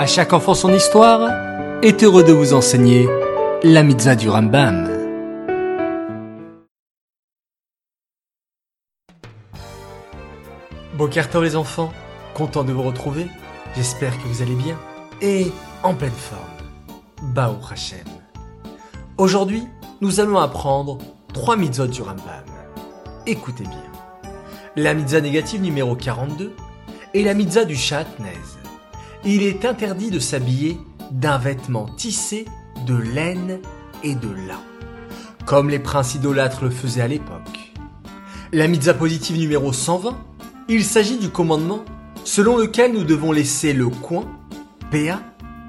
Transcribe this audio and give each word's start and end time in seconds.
À 0.00 0.06
chaque 0.06 0.32
enfant 0.32 0.54
son 0.54 0.72
histoire 0.72 1.30
est 1.82 2.02
heureux 2.02 2.24
de 2.24 2.32
vous 2.32 2.54
enseigner 2.54 3.06
la 3.62 3.82
mitzvah 3.82 4.16
du 4.16 4.30
Rambam. 4.30 4.88
Bokertov 10.94 11.44
les 11.44 11.54
enfants, 11.54 11.92
content 12.32 12.64
de 12.64 12.72
vous 12.72 12.82
retrouver, 12.82 13.26
j'espère 13.76 14.16
que 14.16 14.26
vous 14.26 14.40
allez 14.40 14.54
bien 14.54 14.78
et 15.20 15.52
en 15.82 15.92
pleine 15.92 16.10
forme. 16.12 17.34
Bao 17.34 17.56
Hashem. 17.70 17.98
Aujourd'hui, 19.18 19.64
nous 20.00 20.18
allons 20.18 20.38
apprendre 20.38 20.96
trois 21.34 21.58
mitzvot 21.58 21.88
du 21.88 22.00
Rambam. 22.00 22.46
Écoutez 23.26 23.64
bien. 23.64 24.32
La 24.76 24.94
mitzvah 24.94 25.20
négative 25.20 25.60
numéro 25.60 25.94
42 25.94 26.54
est 27.12 27.22
la 27.22 27.34
mitzvah 27.34 27.66
du 27.66 27.76
Shatnez. 27.76 28.59
Il 29.24 29.42
est 29.42 29.66
interdit 29.66 30.10
de 30.10 30.18
s'habiller 30.18 30.78
d'un 31.10 31.36
vêtement 31.36 31.84
tissé 31.84 32.46
de 32.86 32.94
laine 32.94 33.60
et 34.02 34.14
de 34.14 34.28
lin, 34.28 34.60
comme 35.44 35.68
les 35.68 35.78
princes 35.78 36.14
idolâtres 36.14 36.64
le 36.64 36.70
faisaient 36.70 37.02
à 37.02 37.08
l'époque. 37.08 37.74
La 38.52 38.66
mitzvah 38.66 38.94
positive 38.94 39.36
numéro 39.36 39.74
120, 39.74 40.16
il 40.68 40.84
s'agit 40.84 41.18
du 41.18 41.28
commandement 41.28 41.84
selon 42.24 42.56
lequel 42.56 42.94
nous 42.94 43.04
devons 43.04 43.30
laisser 43.30 43.74
le 43.74 43.88
coin, 43.88 44.24
PA, 44.90 45.20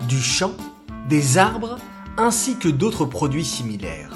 du 0.08 0.22
champ, 0.22 0.54
des 1.10 1.38
arbres 1.38 1.78
ainsi 2.18 2.56
que 2.56 2.70
d'autres 2.70 3.06
produits 3.06 3.46
similaires. 3.46 4.14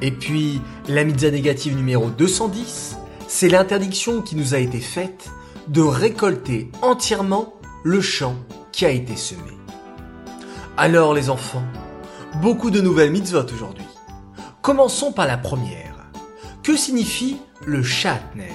Et 0.00 0.10
puis, 0.10 0.62
la 0.88 1.04
mitzvah 1.04 1.30
négative 1.30 1.76
numéro 1.76 2.08
210, 2.08 2.96
c'est 3.26 3.48
l'interdiction 3.48 4.22
qui 4.22 4.36
nous 4.36 4.54
a 4.54 4.58
été 4.58 4.80
faite 4.80 5.28
de 5.68 5.82
récolter 5.82 6.70
entièrement 6.80 7.57
le 7.84 8.00
champ 8.00 8.34
qui 8.72 8.84
a 8.86 8.90
été 8.90 9.16
semé. 9.16 9.52
Alors 10.76 11.14
les 11.14 11.30
enfants, 11.30 11.62
beaucoup 12.42 12.70
de 12.70 12.80
nouvelles 12.80 13.10
mitzvot 13.10 13.46
aujourd'hui. 13.52 13.86
Commençons 14.62 15.12
par 15.12 15.26
la 15.26 15.38
première. 15.38 16.10
Que 16.62 16.76
signifie 16.76 17.38
le 17.64 17.82
chatnez 17.82 18.52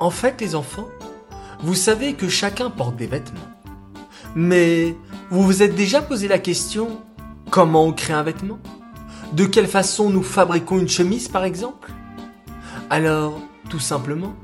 En 0.00 0.10
fait 0.10 0.40
les 0.40 0.54
enfants, 0.54 0.88
vous 1.60 1.74
savez 1.74 2.14
que 2.14 2.28
chacun 2.28 2.70
porte 2.70 2.96
des 2.96 3.06
vêtements. 3.06 3.40
Mais 4.34 4.96
vous 5.30 5.42
vous 5.42 5.62
êtes 5.62 5.74
déjà 5.74 6.02
posé 6.02 6.28
la 6.28 6.38
question 6.38 7.00
comment 7.50 7.84
on 7.84 7.92
crée 7.92 8.12
un 8.12 8.22
vêtement? 8.22 8.58
De 9.32 9.46
quelle 9.46 9.68
façon 9.68 10.10
nous 10.10 10.22
fabriquons 10.22 10.78
une 10.78 10.88
chemise 10.88 11.28
par 11.28 11.44
exemple? 11.44 11.92
Alors, 12.90 13.40
tout 13.70 13.80
simplement, 13.80 14.34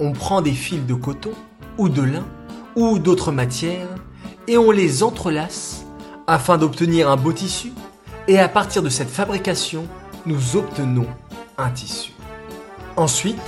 on 0.00 0.12
prend 0.12 0.42
des 0.42 0.52
fils 0.52 0.84
de 0.84 0.94
coton 0.94 1.32
ou 1.78 1.88
de 1.88 2.02
lin 2.02 2.26
ou 2.76 2.98
d'autres 2.98 3.32
matières 3.32 3.88
et 4.46 4.58
on 4.58 4.70
les 4.70 5.02
entrelace 5.02 5.84
afin 6.26 6.58
d'obtenir 6.58 7.10
un 7.10 7.16
beau 7.16 7.32
tissu 7.32 7.72
et 8.28 8.38
à 8.38 8.48
partir 8.48 8.82
de 8.82 8.88
cette 8.88 9.10
fabrication, 9.10 9.86
nous 10.26 10.56
obtenons 10.56 11.06
un 11.58 11.70
tissu. 11.70 12.12
Ensuite, 12.96 13.40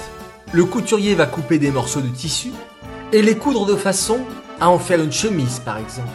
le 0.53 0.65
couturier 0.65 1.15
va 1.15 1.27
couper 1.27 1.59
des 1.59 1.71
morceaux 1.71 2.01
de 2.01 2.09
tissu 2.09 2.51
et 3.12 3.23
les 3.23 3.37
coudre 3.37 3.67
de 3.67 3.77
façon 3.77 4.21
à 4.61 4.71
en 4.71 4.79
faire 4.79 5.03
une 5.03 5.12
chemise 5.12 5.61
par 5.61 5.79
exemple. 5.79 6.09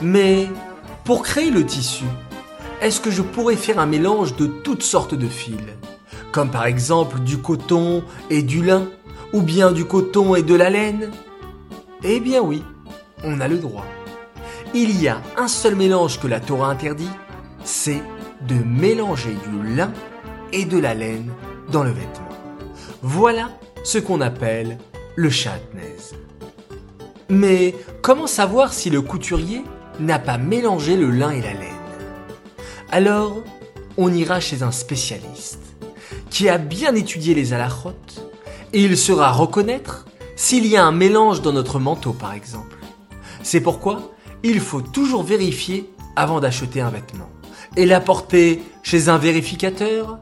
Mais 0.00 0.48
pour 1.04 1.22
créer 1.22 1.50
le 1.50 1.66
tissu, 1.66 2.04
est-ce 2.80 3.00
que 3.00 3.10
je 3.10 3.20
pourrais 3.20 3.56
faire 3.56 3.78
un 3.78 3.86
mélange 3.86 4.36
de 4.36 4.46
toutes 4.46 4.82
sortes 4.82 5.14
de 5.14 5.28
fils 5.28 5.60
Comme 6.32 6.50
par 6.50 6.64
exemple 6.64 7.20
du 7.20 7.38
coton 7.38 8.02
et 8.30 8.42
du 8.42 8.64
lin 8.64 8.88
Ou 9.34 9.42
bien 9.42 9.72
du 9.72 9.84
coton 9.84 10.34
et 10.34 10.42
de 10.42 10.54
la 10.54 10.70
laine? 10.70 11.10
Eh 12.02 12.18
bien 12.18 12.40
oui, 12.40 12.62
on 13.24 13.40
a 13.40 13.48
le 13.48 13.58
droit. 13.58 13.84
Il 14.72 15.00
y 15.00 15.08
a 15.08 15.20
un 15.36 15.48
seul 15.48 15.74
mélange 15.74 16.18
que 16.18 16.26
la 16.26 16.40
Torah 16.40 16.70
interdit, 16.70 17.10
c'est 17.62 18.02
de 18.48 18.54
mélanger 18.54 19.34
du 19.48 19.76
lin 19.76 19.92
et 20.52 20.64
de 20.64 20.78
la 20.78 20.94
laine 20.94 21.30
dans 21.70 21.84
le 21.84 21.90
vêtement. 21.90 22.28
Voilà 23.02 23.50
ce 23.84 23.98
qu'on 23.98 24.22
appelle 24.22 24.78
le 25.14 25.28
chatnez. 25.28 25.96
Mais 27.28 27.74
comment 28.00 28.26
savoir 28.26 28.72
si 28.72 28.88
le 28.88 29.02
couturier 29.02 29.62
n'a 29.98 30.18
pas 30.18 30.38
mélangé 30.38 30.96
le 30.96 31.10
lin 31.10 31.30
et 31.30 31.42
la 31.42 31.52
laine? 31.52 31.68
Alors, 32.90 33.42
on 33.98 34.12
ira 34.12 34.40
chez 34.40 34.62
un 34.62 34.72
spécialiste 34.72 35.76
qui 36.30 36.48
a 36.48 36.56
bien 36.56 36.94
étudié 36.94 37.34
les 37.34 37.52
alachotes 37.52 38.24
et 38.72 38.82
il 38.82 38.96
saura 38.96 39.32
reconnaître 39.32 40.06
s'il 40.40 40.64
y 40.64 40.78
a 40.78 40.86
un 40.86 40.90
mélange 40.90 41.42
dans 41.42 41.52
notre 41.52 41.78
manteau 41.78 42.14
par 42.14 42.32
exemple. 42.32 42.78
C'est 43.42 43.60
pourquoi 43.60 44.10
il 44.42 44.58
faut 44.58 44.80
toujours 44.80 45.22
vérifier 45.22 45.92
avant 46.16 46.40
d'acheter 46.40 46.80
un 46.80 46.88
vêtement 46.88 47.28
et 47.76 47.84
l'apporter 47.84 48.62
chez 48.82 49.10
un 49.10 49.18
vérificateur, 49.18 50.18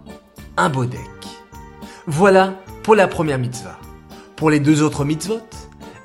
un 0.57 0.71
bodek. 0.71 0.99
Voilà 2.09 2.55
pour 2.83 2.97
la 2.97 3.07
première 3.07 3.39
mitzvah. 3.39 3.79
Pour 4.35 4.51
les 4.51 4.59
deux 4.59 4.83
autres 4.83 5.05
mitzvot, 5.05 5.39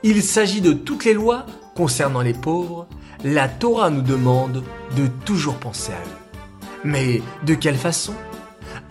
il 0.03 0.21
s'agit 0.21 0.61
de 0.61 0.73
toutes 0.73 1.05
les 1.05 1.15
lois 1.15 1.47
concernant 1.75 2.21
les 2.21 2.33
pauvres. 2.33 2.87
La 3.23 3.49
Torah 3.49 3.89
nous 3.89 4.03
demande 4.03 4.63
de 4.95 5.07
toujours 5.25 5.55
penser 5.55 5.91
à 5.91 5.95
eux. 5.95 6.39
Mais 6.83 7.23
de 7.47 7.55
quelle 7.55 7.77
façon? 7.77 8.13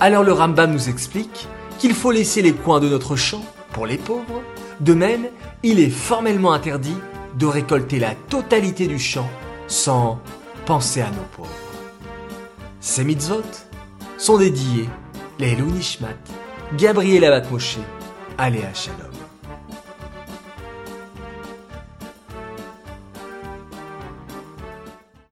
Alors 0.00 0.24
le 0.24 0.32
Rambam 0.32 0.72
nous 0.72 0.88
explique 0.88 1.46
qu'il 1.78 1.94
faut 1.94 2.10
laisser 2.10 2.42
les 2.42 2.54
coins 2.54 2.80
de 2.80 2.88
notre 2.88 3.14
champ 3.14 3.44
pour 3.72 3.86
les 3.86 3.98
pauvres. 3.98 4.42
De 4.80 4.94
même, 4.94 5.26
il 5.62 5.78
est 5.78 5.90
formellement 5.90 6.52
interdit 6.52 6.96
de 7.38 7.46
récolter 7.46 7.98
la 7.98 8.14
totalité 8.28 8.86
du 8.86 8.98
champ 8.98 9.28
sans 9.66 10.20
penser 10.66 11.00
à 11.00 11.10
nos 11.10 11.26
pauvres. 11.36 11.48
Ces 12.80 13.04
mitzvot 13.04 13.42
sont 14.18 14.38
dédiés 14.38 14.88
les 15.38 15.56
Nishmat, 15.56 16.08
Gabriel 16.76 17.24
Abat 17.24 17.48
Aléa 18.38 18.74
Shalom. 18.74 19.31